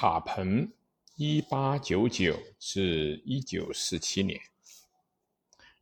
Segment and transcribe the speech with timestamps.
[0.00, 0.70] 卡彭，
[1.16, 4.40] 一八九九至一九四七年。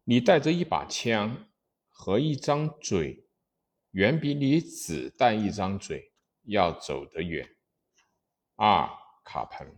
[0.05, 1.47] 你带着一把枪
[1.91, 3.27] 和一张嘴，
[3.91, 6.13] 远比你只带一张嘴
[6.45, 7.47] 要走得远。
[8.55, 8.89] 二
[9.23, 9.71] 卡彭，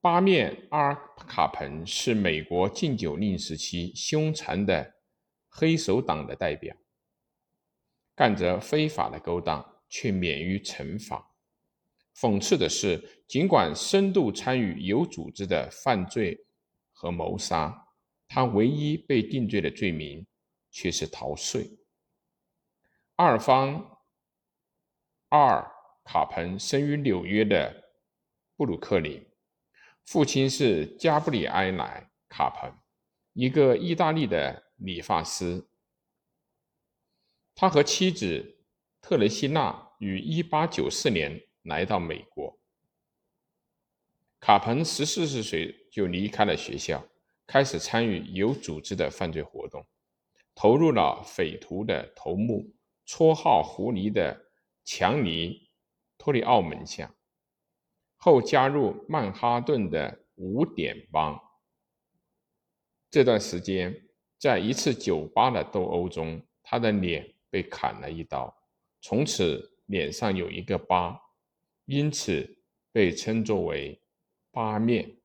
[0.00, 4.96] 八面阿尔卡彭是美国禁酒令时期凶残的
[5.48, 6.76] 黑手党的代表，
[8.16, 11.30] 干着非法的勾当，却免于惩罚。
[12.18, 16.46] 讽刺的是，尽管深度参与有组织的犯罪
[16.90, 17.88] 和谋杀，
[18.26, 20.26] 他唯一被定罪的罪名
[20.70, 21.68] 却是逃税。
[23.16, 23.78] 阿尔方·
[25.28, 25.70] 阿尔·
[26.10, 27.84] 卡彭生于纽约的
[28.56, 29.22] 布鲁克林，
[30.06, 32.74] 父亲是加布里埃莱·卡彭，
[33.34, 35.68] 一个意大利的理发师。
[37.54, 38.64] 他和妻子
[39.02, 41.45] 特蕾西娜于1894年。
[41.66, 42.56] 来到美国，
[44.38, 47.04] 卡彭十四岁就离开了学校，
[47.44, 49.84] 开始参与有组织的犯罪活动，
[50.54, 52.72] 投入了匪徒的头目，
[53.04, 54.46] 绰号“狐狸”的
[54.84, 55.50] 强尼·
[56.16, 57.12] 托里奥门下，
[58.14, 61.36] 后加入曼哈顿的五点帮。
[63.10, 64.08] 这段时间，
[64.38, 68.56] 在一次酒吧的斗殴中，他的脸被砍了一刀，
[69.00, 71.20] 从此脸上有一个疤。
[71.86, 72.58] 因此
[72.90, 74.02] 被称作为
[74.50, 75.18] “八面”。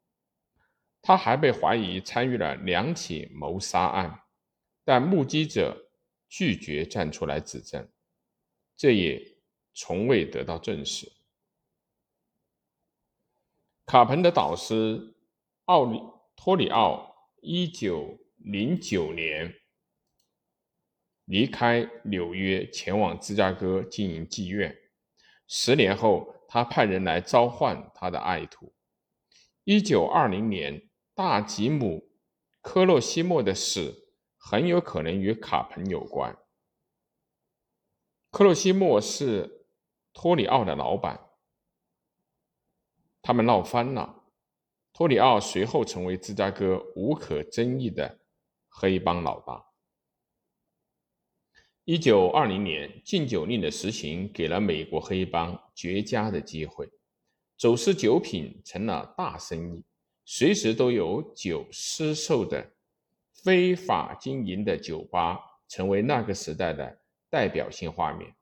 [1.01, 4.21] 他还被怀疑参与了两起谋杀案，
[4.85, 5.89] 但目击者
[6.29, 7.89] 拒绝站出来指证，
[8.77, 9.19] 这也
[9.73, 11.11] 从未得到证实。
[13.87, 15.15] 卡彭的导师
[15.65, 15.99] 奥里
[16.35, 19.51] 托里奥，一九零九年
[21.25, 24.77] 离开纽约，前往芝加哥经营妓院。
[25.47, 26.35] 十年后。
[26.53, 28.73] 他派人来召唤他的爱徒。
[29.63, 31.99] 一九二零年，大吉姆·
[32.61, 36.37] 科洛西莫的死很有可能与卡彭有关。
[38.31, 39.65] 克洛西莫是
[40.11, 41.29] 托里奥的老板，
[43.21, 44.25] 他们闹翻了。
[44.91, 48.19] 托里奥随后成为芝加哥无可争议的
[48.67, 49.70] 黑帮老大。
[51.91, 56.89] 一九二零年，禁酒令的实行给了美国黑帮绝佳的机会，
[57.57, 59.83] 走私酒品成了大生意，
[60.23, 62.65] 随时都有酒私售的
[63.43, 65.37] 非法经营的酒吧
[65.67, 66.97] 成为那个时代的
[67.29, 68.33] 代表性画面。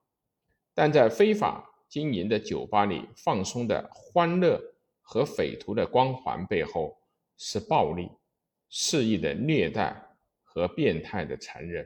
[0.75, 4.61] 但在非法经营的酒吧里放松的欢乐
[5.01, 6.95] 和匪徒的光环背后，
[7.35, 8.11] 是暴力、
[8.69, 9.99] 肆意的虐待
[10.43, 11.83] 和变态的残忍。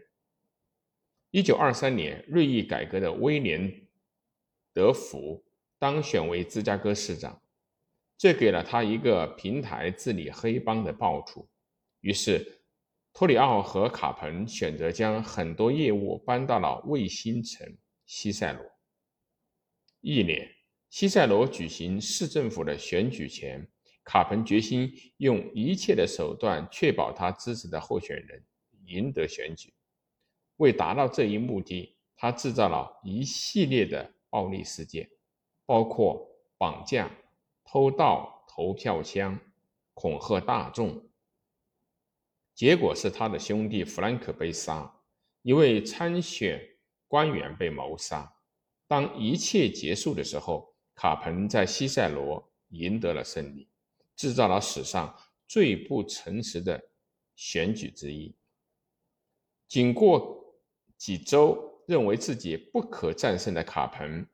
[1.34, 3.68] 一九二三年，锐意改革的威廉·
[4.72, 5.44] 德福
[5.80, 7.42] 当选为芝加哥市长，
[8.16, 11.50] 这给了他一个平台治理黑帮的报酬。
[12.02, 12.62] 于是，
[13.14, 17.68] 托里奥和卡彭选择将很多业务搬到了卫星城
[18.06, 18.64] 西塞罗。
[20.02, 20.48] 一年，
[20.92, 23.68] 西塞罗举行市政府的选举前，
[24.04, 28.46] 卡彭决心用一切的手段确保他支持的候选人
[28.86, 29.74] 赢得选举。
[30.58, 35.10] 为达到这一目的，他制造了一系列的暴力事件，
[35.66, 37.12] 包括绑架、
[37.66, 39.38] 偷盗投票箱、
[39.94, 41.10] 恐吓大众。
[42.54, 45.02] 结果是他的兄弟弗兰克被杀，
[45.42, 46.62] 一位参选
[47.08, 48.32] 官员被谋杀。
[48.88, 53.68] 当一切结束的时候，卡彭在西塞罗赢得了胜利，
[54.16, 55.14] 制造了史上
[55.48, 56.80] 最不诚实的
[57.36, 58.36] 选举之一。
[59.68, 60.42] 经过。
[61.04, 64.26] 几周，认为自己不可战胜的卡彭，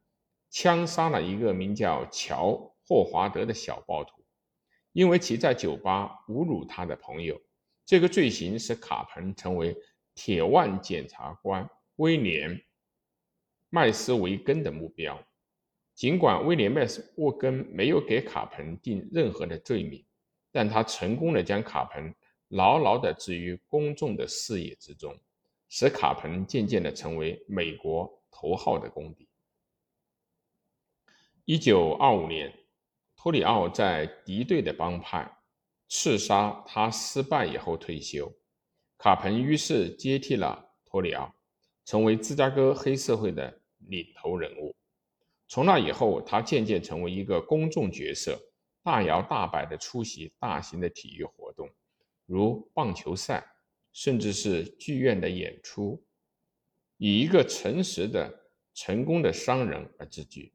[0.52, 2.52] 枪杀了一个名叫乔·
[2.85, 4.24] 霍华德的小暴徒，
[4.91, 7.41] 因为其在酒吧侮辱他的朋友。
[7.88, 9.75] 这个罪行使卡彭成为
[10.13, 12.56] 铁腕检察官威廉·
[13.72, 15.19] 麦斯维根的目标。
[15.96, 20.05] 尽管威廉·麦斯沃根没有给卡彭定任何的罪名，
[20.52, 22.14] 但他成功的将卡彭
[22.49, 25.20] 牢牢地置于公众的视野之中。
[25.70, 29.30] 使卡彭渐渐地成为美国头号的公敌。
[31.46, 32.52] 一九二五年，
[33.16, 35.32] 托里奥在敌对的帮派
[35.88, 38.32] 刺杀他失败以后退休，
[38.98, 41.34] 卡彭于是接替了托里奥，
[41.86, 44.76] 成为芝加哥黑社会的领头人物。
[45.48, 48.40] 从那以后，他渐渐成为一个公众角色，
[48.84, 51.70] 大摇大摆地出席大型的体育活动，
[52.26, 53.46] 如棒球赛。
[53.94, 56.06] 甚至是剧院的演出，
[56.97, 60.53] 以一个诚实的、成功的商人而自居。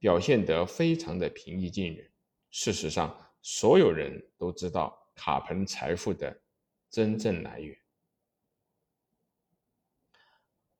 [0.00, 2.08] 表现得非常的平易近人。
[2.50, 6.40] 事实上，所有人都知道卡彭财富的
[6.88, 7.76] 真正来源：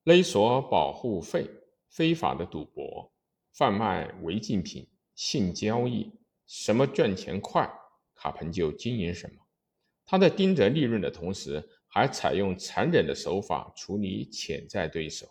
[0.04, 1.50] 勒索保护费、
[1.88, 3.12] 非法的赌博、
[3.54, 6.12] 贩卖违禁品、性交易，
[6.46, 7.68] 什么赚钱快，
[8.14, 9.44] 卡彭就经营什么。
[10.06, 15.26] 他在盯着利润的同时，还采用残忍的手法处理潜在对手。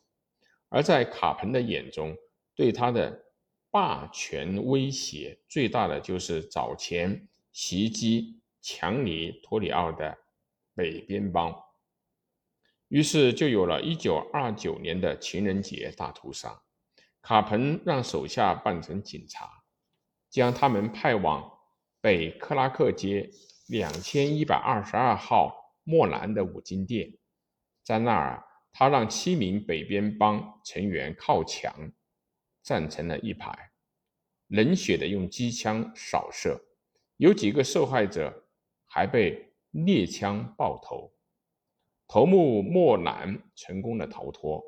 [0.70, 2.16] 而在卡彭的眼中，
[2.56, 3.24] 对他的
[3.72, 10.18] 霸权威胁最大的就是早前袭击强尼托里奥的
[10.76, 11.56] 北边邦。
[12.90, 16.62] 于是就有了1929年的情人节大屠杀。
[17.22, 19.50] 卡彭让手下扮成警察，
[20.30, 21.52] 将他们派往
[22.00, 23.30] 北克拉克街
[23.68, 25.57] 2122号
[25.88, 27.12] 莫兰的五金店，
[27.82, 28.44] 在那儿。
[28.80, 31.92] 他让七名北边帮成员靠墙
[32.62, 33.72] 站成了一排，
[34.50, 36.62] 冷血的用机枪扫射，
[37.16, 38.46] 有几个受害者
[38.86, 41.12] 还被猎枪爆头。
[42.08, 44.64] 头目莫兰成功的逃脱，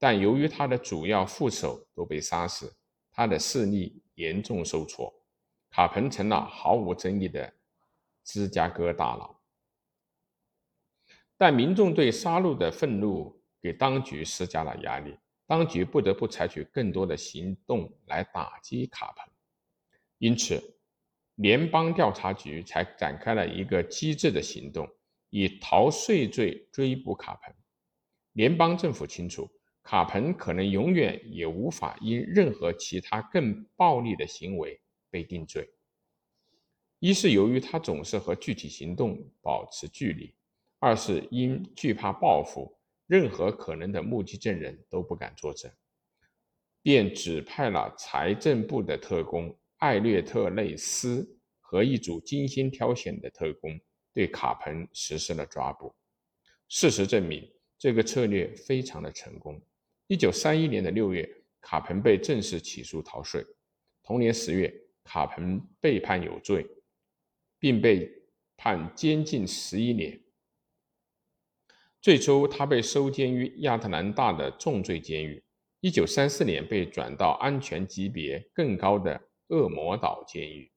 [0.00, 2.74] 但由于他的主要副手都被杀死，
[3.12, 5.14] 他的势力严重受挫。
[5.70, 7.54] 卡彭成了毫无争议的
[8.24, 9.33] 芝加哥大佬，
[11.44, 13.38] 但民众对杀戮的愤怒。
[13.60, 15.14] 给当局施加了压力，
[15.46, 19.30] 当局不得不采取更多的行动来打击卡彭，
[20.16, 20.62] 因此，
[21.34, 24.88] 联邦调查局才展开了一个机智的行动，
[25.28, 27.54] 以逃税罪追捕卡彭。
[28.32, 29.50] 联邦政府清楚，
[29.82, 34.80] 卡彭可能永远也无法因任何其他更暴力的行为
[35.10, 35.68] 被定罪。
[37.00, 40.34] 一是由于他总是和具体行动保持距离，
[40.84, 42.78] 二是因惧怕报复。
[43.06, 45.72] 任何可能的目击证人都不敢作证，
[46.82, 53.80] 便指派了财政部的特工艾略特内斯和一组精心挑选的特工
[54.12, 55.94] 对卡彭实施了抓捕。
[56.68, 59.58] 事实证明，这个策略非常的成功。
[60.06, 61.26] 一九三一年的六月，
[61.62, 63.42] 卡彭被正式起诉逃税。
[64.02, 64.70] 同年十月，
[65.02, 66.66] 卡彭被判有罪，
[67.58, 68.10] 并被
[68.54, 70.20] 判监禁十一年。
[72.04, 75.42] 最初，他被收监于亚特兰大的重罪监狱。
[75.80, 80.70] 一九三四年，被转到安全级别更高的恶魔岛监狱。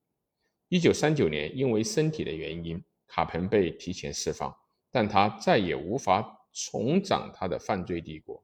[0.69, 4.55] 一九三九年，因为身体的原因，卡彭被提前释放，
[4.89, 8.41] 但他再也无法重掌他的犯罪帝国。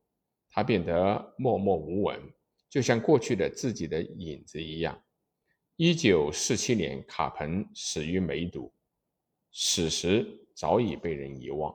[0.49, 2.19] 他变得默默无闻，
[2.69, 5.01] 就像过去的自己的影子一样。
[5.77, 8.73] 一九四七年，卡彭死于梅毒，
[9.53, 11.73] 死时早已被人遗忘。